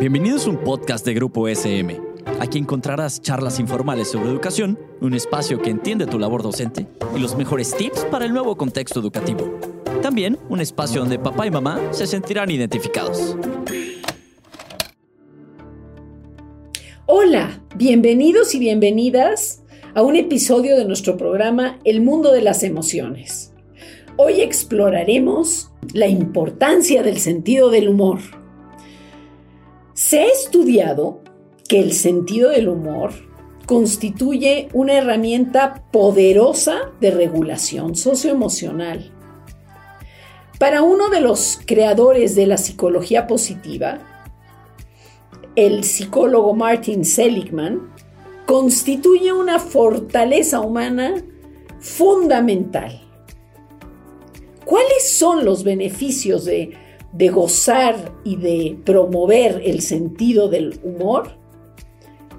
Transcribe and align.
Bienvenidos 0.00 0.46
a 0.46 0.50
un 0.50 0.58
podcast 0.58 1.04
de 1.04 1.14
Grupo 1.14 1.48
SM. 1.48 2.00
Aquí 2.40 2.58
encontrarás 2.58 3.20
charlas 3.20 3.60
informales 3.60 4.08
sobre 4.08 4.30
educación, 4.30 4.78
un 5.00 5.14
espacio 5.14 5.60
que 5.60 5.70
entiende 5.70 6.06
tu 6.06 6.18
labor 6.18 6.42
docente 6.42 6.86
y 7.14 7.18
los 7.18 7.36
mejores 7.36 7.76
tips 7.76 8.04
para 8.06 8.24
el 8.24 8.32
nuevo 8.32 8.56
contexto 8.56 9.00
educativo. 9.00 9.58
También 10.00 10.38
un 10.48 10.60
espacio 10.60 11.00
donde 11.00 11.18
papá 11.18 11.46
y 11.46 11.50
mamá 11.50 11.80
se 11.90 12.06
sentirán 12.06 12.50
identificados. 12.50 13.36
Hola, 17.06 17.62
bienvenidos 17.76 18.54
y 18.54 18.58
bienvenidas 18.58 19.62
a 19.94 20.02
un 20.02 20.16
episodio 20.16 20.76
de 20.76 20.84
nuestro 20.84 21.16
programa 21.16 21.78
El 21.84 22.00
mundo 22.00 22.32
de 22.32 22.42
las 22.42 22.62
emociones. 22.62 23.52
Hoy 24.16 24.40
exploraremos 24.40 25.70
la 25.92 26.06
importancia 26.06 27.02
del 27.02 27.18
sentido 27.18 27.70
del 27.70 27.88
humor. 27.88 28.18
Se 30.08 30.20
ha 30.20 30.26
estudiado 30.26 31.20
que 31.68 31.80
el 31.80 31.92
sentido 31.92 32.48
del 32.48 32.70
humor 32.70 33.12
constituye 33.66 34.70
una 34.72 34.94
herramienta 34.94 35.84
poderosa 35.92 36.92
de 36.98 37.10
regulación 37.10 37.94
socioemocional. 37.94 39.12
Para 40.58 40.80
uno 40.80 41.10
de 41.10 41.20
los 41.20 41.60
creadores 41.66 42.34
de 42.36 42.46
la 42.46 42.56
psicología 42.56 43.26
positiva, 43.26 43.98
el 45.56 45.84
psicólogo 45.84 46.54
Martin 46.54 47.04
Seligman, 47.04 47.92
constituye 48.46 49.34
una 49.34 49.58
fortaleza 49.58 50.60
humana 50.60 51.22
fundamental. 51.80 52.98
¿Cuáles 54.64 55.12
son 55.12 55.44
los 55.44 55.64
beneficios 55.64 56.46
de, 56.46 56.87
de 57.12 57.28
gozar 57.28 58.14
y 58.24 58.36
de 58.36 58.78
promover 58.84 59.62
el 59.64 59.80
sentido 59.80 60.48
del 60.48 60.78
humor? 60.82 61.38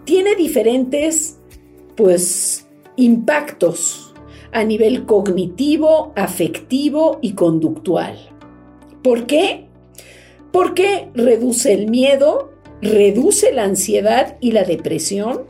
Tiene 0.05 0.35
diferentes, 0.35 1.39
pues, 1.95 2.67
impactos 2.95 4.13
a 4.51 4.63
nivel 4.63 5.05
cognitivo, 5.05 6.11
afectivo 6.15 7.19
y 7.21 7.33
conductual. 7.33 8.17
¿Por 9.03 9.25
qué? 9.27 9.67
Porque 10.51 11.09
reduce 11.13 11.73
el 11.73 11.89
miedo, 11.89 12.51
reduce 12.81 13.53
la 13.53 13.63
ansiedad 13.63 14.37
y 14.41 14.51
la 14.51 14.63
depresión, 14.63 15.45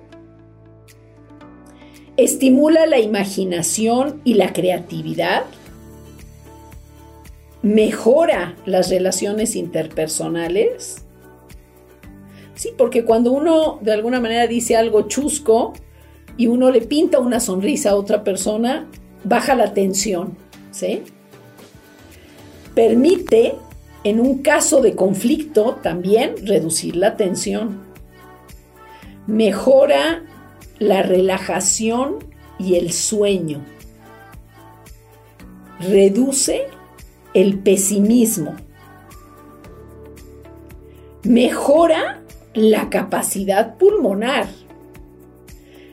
estimula 2.17 2.85
la 2.85 2.99
imaginación 2.99 4.21
y 4.25 4.33
la 4.33 4.51
creatividad, 4.51 5.45
mejora 7.61 8.55
las 8.65 8.89
relaciones 8.89 9.55
interpersonales. 9.55 11.05
Sí, 12.55 12.71
porque 12.77 13.05
cuando 13.05 13.31
uno 13.31 13.79
de 13.81 13.93
alguna 13.93 14.19
manera 14.19 14.47
dice 14.47 14.75
algo 14.75 15.07
chusco 15.07 15.73
y 16.37 16.47
uno 16.47 16.71
le 16.71 16.81
pinta 16.81 17.19
una 17.19 17.39
sonrisa 17.39 17.91
a 17.91 17.95
otra 17.95 18.23
persona, 18.23 18.87
baja 19.23 19.55
la 19.55 19.73
tensión, 19.73 20.37
¿sí? 20.71 21.03
Permite, 22.75 23.55
en 24.03 24.19
un 24.19 24.39
caso 24.39 24.81
de 24.81 24.95
conflicto, 24.95 25.79
también 25.81 26.35
reducir 26.45 26.95
la 26.95 27.17
tensión. 27.17 27.81
Mejora 29.27 30.23
la 30.79 31.03
relajación 31.03 32.19
y 32.57 32.75
el 32.75 32.91
sueño. 32.91 33.61
Reduce 35.79 36.67
el 37.33 37.59
pesimismo. 37.59 38.55
Mejora 41.23 42.21
la 42.53 42.89
capacidad 42.89 43.77
pulmonar, 43.77 44.47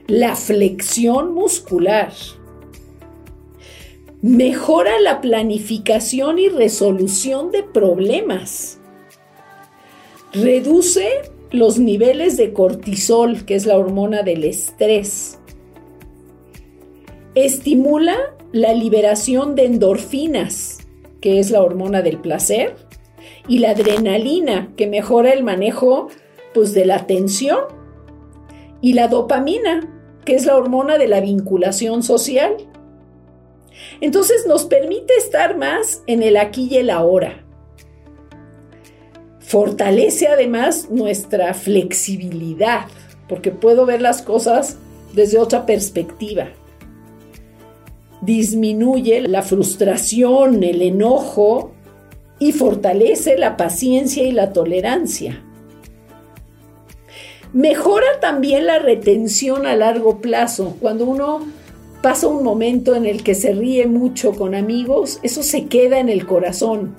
la 0.06 0.37
flexión 0.37 1.34
muscular. 1.34 2.12
Mejora 4.22 4.99
la 5.00 5.21
planificación 5.21 6.38
y 6.38 6.49
resolución 6.49 7.50
de 7.50 7.62
problemas. 7.62 8.78
Reduce 10.33 11.06
los 11.50 11.78
niveles 11.78 12.37
de 12.37 12.53
cortisol, 12.53 13.44
que 13.44 13.55
es 13.55 13.66
la 13.66 13.77
hormona 13.77 14.22
del 14.22 14.44
estrés. 14.44 15.39
Estimula 17.34 18.16
la 18.53 18.72
liberación 18.72 19.55
de 19.55 19.66
endorfinas, 19.66 20.85
que 21.26 21.41
es 21.41 21.50
la 21.50 21.60
hormona 21.60 22.03
del 22.03 22.19
placer, 22.19 22.76
y 23.48 23.59
la 23.59 23.70
adrenalina, 23.70 24.72
que 24.76 24.87
mejora 24.87 25.32
el 25.32 25.42
manejo 25.42 26.06
pues, 26.54 26.72
de 26.72 26.84
la 26.84 27.09
tensión, 27.09 27.64
y 28.81 28.92
la 28.92 29.09
dopamina, 29.09 29.92
que 30.25 30.36
es 30.36 30.47
la 30.47 30.56
hormona 30.56 30.98
de 30.98 31.09
la 31.09 31.20
vinculación 31.20 32.04
social. 32.04 32.54
Entonces 34.00 34.47
nos 34.47 34.66
permite 34.66 35.15
estar 35.16 35.56
más 35.56 36.04
en 36.06 36.22
el 36.22 36.36
aquí 36.36 36.69
y 36.70 36.76
el 36.76 36.91
ahora. 36.91 37.44
Fortalece 39.41 40.28
además 40.28 40.91
nuestra 40.92 41.54
flexibilidad, 41.54 42.86
porque 43.28 43.50
puedo 43.50 43.84
ver 43.84 44.00
las 44.00 44.22
cosas 44.22 44.78
desde 45.12 45.41
otra 45.41 45.66
perspectiva. 45.66 46.50
Disminuye 48.26 49.22
la 49.22 49.42
frustración, 49.42 50.62
el 50.62 50.82
enojo 50.82 51.72
y 52.38 52.53
fortalece 52.53 53.38
la 53.38 53.56
paciencia 53.56 54.25
y 54.25 54.32
la 54.32 54.53
tolerancia. 54.53 55.42
Mejora 57.53 58.20
también 58.20 58.66
la 58.66 58.81
retención 58.81 59.65
a 59.65 59.76
largo 59.76 60.20
plazo. 60.20 60.76
Cuando 60.81 61.06
uno 61.06 61.41
pasa 62.03 62.26
un 62.26 62.42
momento 62.42 62.94
en 62.94 63.06
el 63.06 63.22
que 63.22 63.34
se 63.34 63.53
ríe 63.53 63.86
mucho 63.86 64.32
con 64.32 64.54
amigos, 64.54 65.20
eso 65.22 65.42
se 65.42 65.66
queda 65.66 66.00
en 66.00 66.09
el 66.09 66.26
corazón 66.26 66.97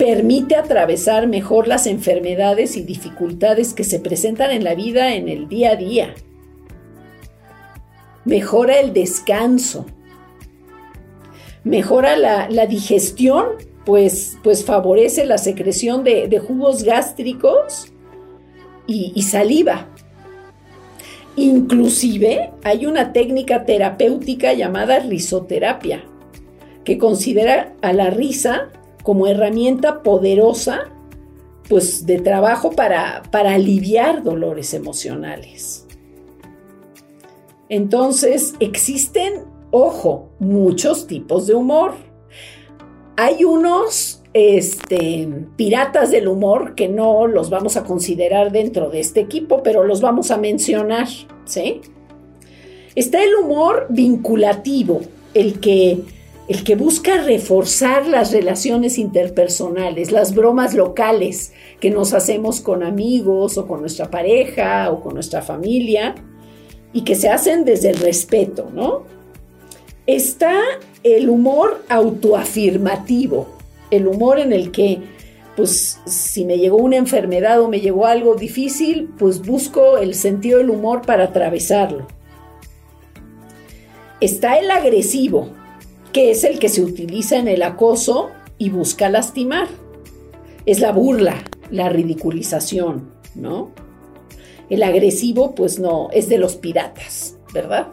permite 0.00 0.56
atravesar 0.56 1.26
mejor 1.26 1.68
las 1.68 1.86
enfermedades 1.86 2.78
y 2.78 2.82
dificultades 2.84 3.74
que 3.74 3.84
se 3.84 4.00
presentan 4.00 4.50
en 4.50 4.64
la 4.64 4.74
vida 4.74 5.14
en 5.14 5.28
el 5.28 5.46
día 5.46 5.72
a 5.72 5.76
día. 5.76 6.14
Mejora 8.24 8.80
el 8.80 8.92
descanso. 8.92 9.86
Mejora 11.64 12.16
la, 12.16 12.66
digestión, 12.66 13.46
pues, 13.84 14.38
pues, 14.42 14.64
favorece 14.64 15.24
la 15.26 15.38
secreción 15.38 16.04
de, 16.04 16.38
jugos 16.38 16.84
gástricos 16.84 17.92
y, 18.86 19.12
y 19.14 19.22
saliva. 19.22 19.88
Inclusive 21.36 22.50
hay 22.64 22.86
una 22.86 23.12
técnica 23.12 23.64
terapéutica 23.64 24.52
llamada 24.52 24.98
risoterapia, 24.98 26.04
que 26.84 26.98
considera 26.98 27.74
a 27.82 27.92
la 27.92 28.10
risa 28.10 28.70
como 29.02 29.26
herramienta 29.26 30.02
poderosa 30.02 30.90
pues 31.68 32.04
de 32.04 32.18
trabajo 32.18 32.72
para, 32.72 33.22
para 33.30 33.54
aliviar 33.54 34.24
dolores 34.24 34.74
emocionales. 34.74 35.86
Entonces, 37.70 38.54
existen, 38.58 39.44
ojo, 39.70 40.28
muchos 40.40 41.06
tipos 41.06 41.46
de 41.46 41.54
humor. 41.54 41.92
Hay 43.16 43.44
unos 43.44 44.22
este, 44.34 45.28
piratas 45.56 46.10
del 46.10 46.26
humor 46.26 46.74
que 46.74 46.88
no 46.88 47.28
los 47.28 47.48
vamos 47.48 47.76
a 47.76 47.84
considerar 47.84 48.50
dentro 48.50 48.90
de 48.90 48.98
este 48.98 49.20
equipo, 49.20 49.62
pero 49.62 49.84
los 49.84 50.00
vamos 50.00 50.32
a 50.32 50.36
mencionar, 50.36 51.06
¿sí? 51.44 51.80
Está 52.96 53.22
el 53.22 53.36
humor 53.36 53.86
vinculativo, 53.88 55.02
el 55.32 55.60
que 55.60 56.00
el 56.48 56.64
que 56.64 56.74
busca 56.74 57.22
reforzar 57.22 58.08
las 58.08 58.32
relaciones 58.32 58.98
interpersonales, 58.98 60.10
las 60.10 60.34
bromas 60.34 60.74
locales 60.74 61.52
que 61.78 61.92
nos 61.92 62.12
hacemos 62.12 62.60
con 62.60 62.82
amigos 62.82 63.56
o 63.56 63.68
con 63.68 63.78
nuestra 63.82 64.10
pareja 64.10 64.90
o 64.90 65.00
con 65.00 65.14
nuestra 65.14 65.42
familia 65.42 66.16
y 66.92 67.02
que 67.02 67.14
se 67.14 67.28
hacen 67.28 67.64
desde 67.64 67.90
el 67.90 67.98
respeto, 67.98 68.70
¿no? 68.74 69.04
Está 70.06 70.60
el 71.02 71.28
humor 71.28 71.84
autoafirmativo, 71.88 73.48
el 73.90 74.06
humor 74.06 74.38
en 74.38 74.52
el 74.52 74.70
que, 74.70 74.98
pues, 75.56 76.00
si 76.04 76.44
me 76.44 76.58
llegó 76.58 76.78
una 76.78 76.96
enfermedad 76.96 77.60
o 77.60 77.68
me 77.68 77.80
llegó 77.80 78.06
algo 78.06 78.34
difícil, 78.34 79.10
pues 79.18 79.40
busco 79.42 79.98
el 79.98 80.14
sentido 80.14 80.58
del 80.58 80.70
humor 80.70 81.02
para 81.02 81.24
atravesarlo. 81.24 82.06
Está 84.20 84.58
el 84.58 84.70
agresivo, 84.70 85.48
que 86.12 86.30
es 86.30 86.44
el 86.44 86.58
que 86.58 86.68
se 86.68 86.82
utiliza 86.82 87.36
en 87.36 87.48
el 87.48 87.62
acoso 87.62 88.30
y 88.58 88.70
busca 88.70 89.08
lastimar. 89.08 89.68
Es 90.66 90.80
la 90.80 90.92
burla, 90.92 91.42
la 91.70 91.88
ridiculización, 91.88 93.12
¿no? 93.34 93.70
El 94.70 94.82
agresivo, 94.82 95.54
pues 95.54 95.78
no, 95.78 96.08
es 96.12 96.28
de 96.28 96.38
los 96.38 96.56
piratas, 96.56 97.36
¿verdad? 97.52 97.88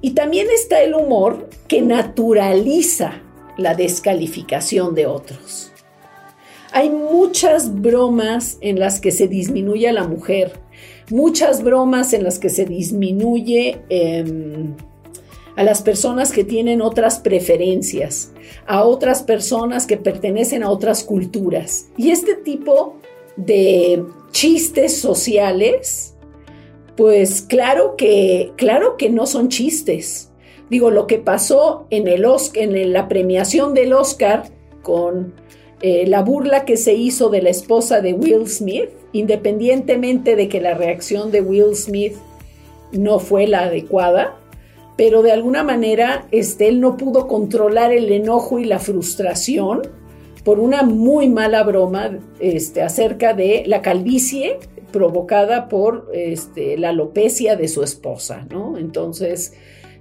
Y 0.00 0.10
también 0.10 0.48
está 0.54 0.82
el 0.82 0.94
humor 0.94 1.48
que 1.66 1.80
naturaliza 1.80 3.22
la 3.56 3.74
descalificación 3.74 4.94
de 4.94 5.06
otros. 5.06 5.72
Hay 6.72 6.90
muchas 6.90 7.80
bromas 7.80 8.58
en 8.60 8.80
las 8.80 9.00
que 9.00 9.12
se 9.12 9.28
disminuye 9.28 9.88
a 9.88 9.92
la 9.92 10.08
mujer, 10.08 10.58
muchas 11.08 11.62
bromas 11.62 12.12
en 12.12 12.24
las 12.24 12.38
que 12.38 12.48
se 12.48 12.64
disminuye 12.64 13.80
em, 13.88 14.74
a 15.56 15.62
las 15.62 15.82
personas 15.82 16.32
que 16.32 16.42
tienen 16.42 16.82
otras 16.82 17.20
preferencias, 17.20 18.32
a 18.66 18.82
otras 18.84 19.22
personas 19.22 19.86
que 19.86 19.96
pertenecen 19.96 20.64
a 20.64 20.70
otras 20.70 21.04
culturas. 21.04 21.86
Y 21.96 22.10
este 22.10 22.34
tipo 22.34 22.96
de 23.36 24.04
chistes 24.30 25.00
sociales, 25.00 26.14
pues 26.96 27.42
claro 27.42 27.96
que, 27.96 28.52
claro 28.56 28.96
que 28.96 29.10
no 29.10 29.26
son 29.26 29.48
chistes. 29.48 30.30
Digo, 30.70 30.90
lo 30.90 31.06
que 31.06 31.18
pasó 31.18 31.86
en, 31.90 32.08
el 32.08 32.24
en 32.54 32.92
la 32.92 33.08
premiación 33.08 33.74
del 33.74 33.92
Oscar 33.92 34.50
con 34.82 35.34
eh, 35.82 36.06
la 36.06 36.22
burla 36.22 36.64
que 36.64 36.76
se 36.76 36.94
hizo 36.94 37.28
de 37.28 37.42
la 37.42 37.50
esposa 37.50 38.00
de 38.00 38.14
Will 38.14 38.48
Smith, 38.48 38.90
independientemente 39.12 40.36
de 40.36 40.48
que 40.48 40.60
la 40.60 40.74
reacción 40.74 41.30
de 41.30 41.42
Will 41.42 41.74
Smith 41.76 42.14
no 42.92 43.18
fue 43.18 43.46
la 43.46 43.64
adecuada, 43.64 44.36
pero 44.96 45.22
de 45.22 45.32
alguna 45.32 45.62
manera 45.62 46.26
este, 46.30 46.68
él 46.68 46.80
no 46.80 46.96
pudo 46.96 47.26
controlar 47.26 47.92
el 47.92 48.10
enojo 48.12 48.58
y 48.58 48.64
la 48.64 48.78
frustración 48.78 49.82
por 50.44 50.60
una 50.60 50.82
muy 50.82 51.28
mala 51.28 51.62
broma 51.62 52.18
este, 52.38 52.82
acerca 52.82 53.32
de 53.32 53.64
la 53.66 53.82
calvicie 53.82 54.58
provocada 54.92 55.68
por 55.68 56.10
este, 56.12 56.78
la 56.78 56.90
alopecia 56.90 57.56
de 57.56 57.66
su 57.66 57.82
esposa, 57.82 58.46
¿no? 58.50 58.78
Entonces, 58.78 59.54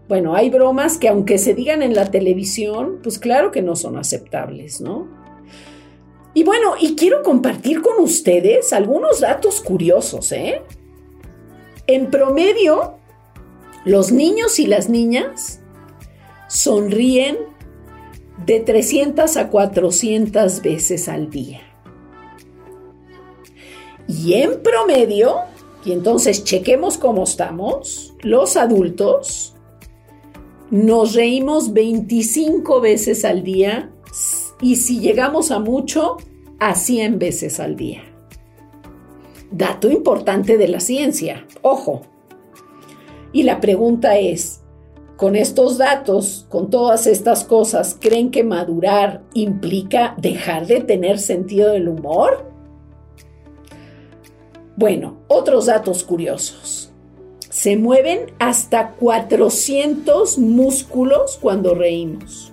bueno, 0.08 0.36
hay 0.36 0.50
bromas 0.50 0.98
que 0.98 1.08
aunque 1.08 1.38
se 1.38 1.56
digan 1.56 1.82
en 1.82 1.96
la 1.96 2.12
televisión, 2.12 3.00
pues 3.02 3.18
claro 3.18 3.52
que 3.52 3.62
no 3.62 3.76
son 3.76 3.98
aceptables, 3.98 4.82
¿no? 4.82 5.08
Y 6.36 6.44
bueno, 6.44 6.74
y 6.80 6.96
quiero 6.96 7.24
compartir 7.24 7.82
con 7.82 8.04
ustedes 8.04 8.74
algunos 8.74 9.22
datos 9.22 9.62
curiosos, 9.62 10.32
¿eh? 10.32 10.62
En 11.88 12.12
promedio, 12.12 12.96
los 13.86 14.12
niños 14.12 14.60
y 14.60 14.68
las 14.68 14.90
niñas 14.90 15.62
sonríen 16.48 17.38
de 18.46 18.60
300 18.60 19.38
a 19.38 19.50
400 19.50 20.62
veces 20.62 21.08
al 21.08 21.30
día. 21.30 21.62
Y 24.08 24.34
en 24.34 24.62
promedio, 24.62 25.36
y 25.86 25.92
entonces 25.92 26.44
chequemos 26.44 26.98
cómo 26.98 27.24
estamos, 27.24 28.14
los 28.22 28.58
adultos 28.58 29.56
nos 30.72 31.14
reímos 31.14 31.72
25 31.72 32.82
veces 32.82 33.26
al 33.26 33.44
día 33.44 33.92
y 34.60 34.78
si 34.78 35.00
llegamos 35.00 35.52
a 35.52 35.60
mucho, 35.60 36.18
a 36.60 36.74
100 36.74 37.20
veces 37.20 37.60
al 37.60 37.76
día. 37.76 38.02
Dato 39.52 39.92
importante 39.92 40.58
de 40.58 40.68
la 40.68 40.80
ciencia, 40.80 41.46
ojo. 41.62 42.02
Y 43.32 43.44
la 43.44 43.62
pregunta 43.62 44.18
es, 44.18 44.63
con 45.18 45.36
estos 45.36 45.78
datos, 45.78 46.46
con 46.50 46.70
todas 46.70 47.08
estas 47.08 47.44
cosas, 47.44 47.96
¿creen 48.00 48.32
que 48.32 48.44
madurar 48.44 49.22
implica 49.34 50.16
dejar 50.18 50.66
de 50.66 50.82
tener 50.82 51.20
sentido 51.20 51.72
del 51.72 51.88
humor? 51.88 52.52
Bueno, 54.76 55.18
otros 55.28 55.68
datos 55.68 56.04
curiosos. 56.04 56.92
Se 57.50 57.78
mueven 57.78 58.34
hasta 58.40 58.92
400 58.92 60.40
músculos 60.40 61.38
cuando 61.40 61.76
reímos. 61.76 62.52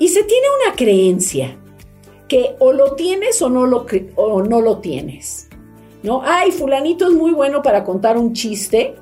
Y 0.00 0.08
se 0.08 0.24
tiene 0.24 0.46
una 0.66 0.74
creencia 0.74 1.56
que 2.26 2.56
o 2.58 2.72
lo 2.72 2.94
tienes 2.94 3.40
o 3.42 3.48
no 3.48 3.64
lo, 3.66 3.86
o 4.16 4.42
no 4.42 4.60
lo 4.60 4.78
tienes. 4.78 5.48
¿No? 6.02 6.20
Ay, 6.22 6.50
fulanito 6.50 7.06
es 7.06 7.14
muy 7.14 7.30
bueno 7.30 7.62
para 7.62 7.84
contar 7.84 8.18
un 8.18 8.34
chiste, 8.34 8.96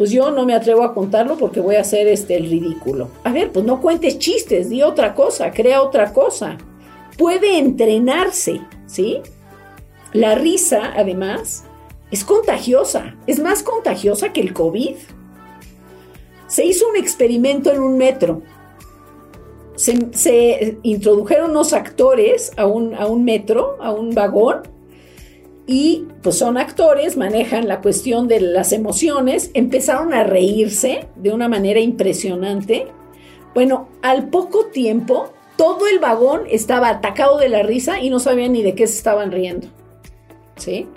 pues 0.00 0.12
yo 0.12 0.30
no 0.30 0.46
me 0.46 0.54
atrevo 0.54 0.82
a 0.82 0.94
contarlo 0.94 1.36
porque 1.36 1.60
voy 1.60 1.74
a 1.76 1.82
hacer 1.82 2.08
este 2.08 2.34
el 2.34 2.48
ridículo. 2.48 3.10
A 3.22 3.34
ver, 3.34 3.52
pues 3.52 3.66
no 3.66 3.82
cuentes 3.82 4.18
chistes, 4.18 4.70
di 4.70 4.80
otra 4.80 5.14
cosa, 5.14 5.50
crea 5.50 5.82
otra 5.82 6.14
cosa. 6.14 6.56
Puede 7.18 7.58
entrenarse, 7.58 8.62
¿sí? 8.86 9.20
La 10.14 10.36
risa, 10.36 10.94
además, 10.96 11.64
es 12.10 12.24
contagiosa, 12.24 13.14
es 13.26 13.40
más 13.40 13.62
contagiosa 13.62 14.32
que 14.32 14.40
el 14.40 14.54
COVID. 14.54 14.96
Se 16.46 16.64
hizo 16.64 16.88
un 16.88 16.96
experimento 16.96 17.70
en 17.70 17.82
un 17.82 17.98
metro. 17.98 18.40
Se, 19.74 20.78
introdujeron 20.82 21.50
unos 21.50 21.74
actores 21.74 22.52
a 22.56 22.64
un, 22.64 22.94
a 22.94 23.06
un 23.06 23.22
metro, 23.22 23.76
a 23.82 23.92
un 23.92 24.14
vagón, 24.14 24.62
y 25.72 26.08
pues 26.20 26.36
son 26.36 26.58
actores, 26.58 27.16
manejan 27.16 27.68
la 27.68 27.80
cuestión 27.80 28.26
de 28.26 28.40
las 28.40 28.72
emociones, 28.72 29.52
empezaron 29.54 30.12
a 30.12 30.24
reírse 30.24 31.06
de 31.14 31.32
una 31.32 31.48
manera 31.48 31.78
impresionante. 31.78 32.88
Bueno, 33.54 33.88
al 34.02 34.30
poco 34.30 34.66
tiempo 34.66 35.32
todo 35.56 35.86
el 35.86 36.00
vagón 36.00 36.40
estaba 36.50 36.88
atacado 36.88 37.38
de 37.38 37.48
la 37.48 37.62
risa 37.62 38.00
y 38.00 38.10
no 38.10 38.18
sabían 38.18 38.50
ni 38.50 38.64
de 38.64 38.74
qué 38.74 38.88
se 38.88 38.96
estaban 38.96 39.30
riendo. 39.30 39.68
¿Sí? 40.56 40.88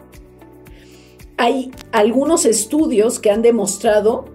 Hay 1.38 1.70
algunos 1.92 2.44
estudios 2.44 3.20
que 3.20 3.30
han 3.30 3.44
demostrado 3.44 4.26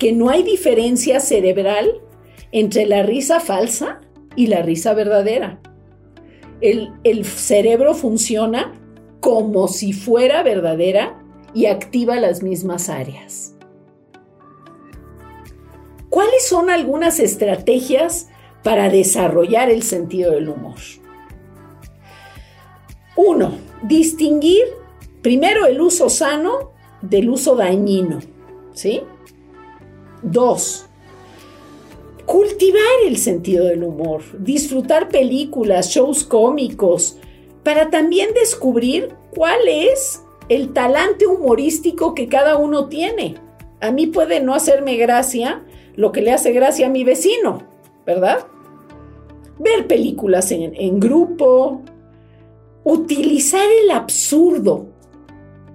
que 0.00 0.10
no 0.10 0.30
hay 0.30 0.42
diferencia 0.42 1.20
cerebral 1.20 2.00
entre 2.50 2.86
la 2.86 3.04
risa 3.04 3.38
falsa 3.38 4.00
y 4.34 4.48
la 4.48 4.62
risa 4.62 4.94
verdadera. 4.94 5.60
El, 6.60 6.92
el 7.04 7.24
cerebro 7.24 7.94
funciona 7.94 8.80
como 9.24 9.68
si 9.68 9.94
fuera 9.94 10.42
verdadera 10.42 11.18
y 11.54 11.64
activa 11.64 12.16
las 12.16 12.42
mismas 12.42 12.90
áreas. 12.90 13.56
¿Cuáles 16.10 16.46
son 16.46 16.68
algunas 16.68 17.18
estrategias 17.20 18.28
para 18.62 18.90
desarrollar 18.90 19.70
el 19.70 19.82
sentido 19.82 20.32
del 20.32 20.50
humor? 20.50 20.76
Uno, 23.16 23.52
distinguir 23.82 24.64
primero 25.22 25.64
el 25.64 25.80
uso 25.80 26.10
sano 26.10 26.72
del 27.00 27.30
uso 27.30 27.56
dañino, 27.56 28.18
¿sí? 28.74 29.04
Dos, 30.22 30.84
cultivar 32.26 32.82
el 33.06 33.16
sentido 33.16 33.64
del 33.64 33.84
humor, 33.84 34.22
disfrutar 34.38 35.08
películas, 35.08 35.88
shows 35.88 36.24
cómicos, 36.24 37.16
para 37.64 37.90
también 37.90 38.32
descubrir 38.34 39.14
cuál 39.34 39.66
es 39.66 40.22
el 40.48 40.72
talante 40.72 41.26
humorístico 41.26 42.14
que 42.14 42.28
cada 42.28 42.56
uno 42.56 42.88
tiene. 42.88 43.36
A 43.80 43.90
mí 43.90 44.06
puede 44.06 44.40
no 44.40 44.54
hacerme 44.54 44.96
gracia 44.96 45.64
lo 45.96 46.12
que 46.12 46.20
le 46.20 46.32
hace 46.32 46.52
gracia 46.52 46.86
a 46.86 46.90
mi 46.90 47.04
vecino, 47.04 47.62
¿verdad? 48.04 48.46
Ver 49.58 49.86
películas 49.86 50.50
en, 50.50 51.00
grupo, 51.00 51.82
utilizar 52.84 53.66
el 53.82 53.90
absurdo 53.90 54.86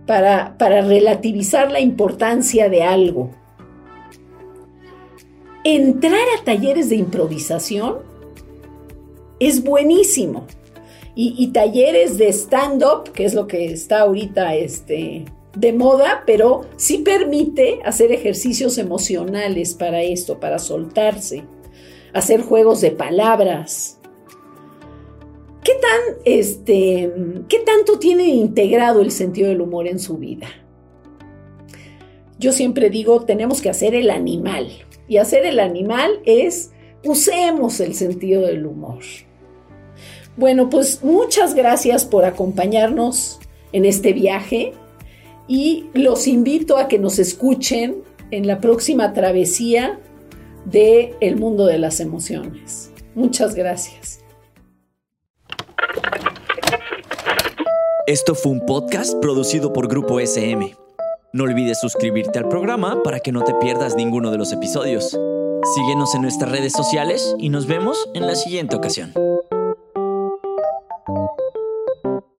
para, 0.05 0.57
para 0.57 0.81
relativizar 0.81 1.71
la 1.71 1.79
importancia 1.79 2.69
de 2.69 2.83
algo. 2.83 3.31
Entrar 5.63 6.25
a 6.37 6.43
talleres 6.43 6.89
de 6.89 6.97
improvisación 6.97 7.99
es 9.39 9.63
buenísimo 9.63 10.45
y, 11.21 11.47
talleres 11.47 12.17
de 12.17 12.29
stand-up, 12.31 13.11
que 13.11 13.25
es 13.25 13.33
lo 13.33 13.45
que 13.45 13.65
está 13.65 14.01
ahorita 14.01 14.55
este, 14.55 15.25
de 15.53 15.73
moda, 15.73 16.23
pero 16.25 16.61
sí 16.77 16.99
permite 16.99 17.79
hacer 17.83 18.13
ejercicios 18.13 18.77
emocionales 18.77 19.73
para 19.73 20.01
esto, 20.01 20.39
para 20.39 20.59
soltarse, 20.59 21.43
hacer 22.13 22.41
juegos 22.41 22.79
de 22.79 22.91
palabras. 22.91 23.99
¿Qué 25.61 25.73
tan, 25.73 26.15
este, 26.23 27.11
qué 27.49 27.59
tanto 27.65 27.99
tiene 27.99 28.27
integrado 28.29 29.01
el 29.01 29.11
sentido 29.11 29.49
del 29.49 29.59
humor 29.59 29.87
en 29.87 29.99
su 29.99 30.17
vida? 30.17 30.47
Yo 32.37 32.53
siempre 32.53 32.89
digo, 32.89 33.25
tenemos 33.25 33.61
que 33.61 33.69
hacer 33.69 33.93
el 33.93 34.09
animal. 34.09 34.69
Y 35.09 35.17
hacer 35.17 35.45
el 35.45 35.59
animal 35.59 36.21
es, 36.23 36.71
usemos 37.03 37.81
el 37.81 37.93
sentido 37.93 38.43
del 38.43 38.65
humor. 38.65 39.03
Bueno, 40.37 40.69
pues 40.69 41.03
muchas 41.03 41.53
gracias 41.53 42.05
por 42.05 42.25
acompañarnos 42.25 43.39
en 43.71 43.85
este 43.85 44.13
viaje 44.13 44.73
y 45.47 45.85
los 45.93 46.27
invito 46.27 46.77
a 46.77 46.87
que 46.87 46.99
nos 46.99 47.19
escuchen 47.19 48.03
en 48.31 48.47
la 48.47 48.61
próxima 48.61 49.13
travesía 49.13 49.99
de 50.65 51.15
el 51.19 51.37
mundo 51.37 51.65
de 51.65 51.79
las 51.79 51.99
emociones. 51.99 52.91
Muchas 53.15 53.55
gracias. 53.55 54.23
Esto 58.07 58.33
fue 58.33 58.51
un 58.51 58.65
podcast 58.65 59.19
producido 59.21 59.71
por 59.73 59.87
Grupo 59.87 60.19
SM. 60.19 60.75
No 61.31 61.43
olvides 61.43 61.79
suscribirte 61.79 62.39
al 62.39 62.47
programa 62.47 63.03
para 63.03 63.19
que 63.19 63.31
no 63.31 63.43
te 63.43 63.53
pierdas 63.55 63.95
ninguno 63.95 64.31
de 64.31 64.37
los 64.37 64.51
episodios. 64.51 65.15
Síguenos 65.75 66.15
en 66.15 66.23
nuestras 66.23 66.51
redes 66.51 66.73
sociales 66.73 67.35
y 67.37 67.49
nos 67.49 67.67
vemos 67.67 68.09
en 68.15 68.25
la 68.25 68.33
siguiente 68.33 68.75
ocasión. 68.75 69.13